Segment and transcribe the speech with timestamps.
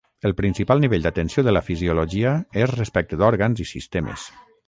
[0.27, 4.27] El principal nivell d'atenció de la fisiologia és respecte d'òrgans i sistemes.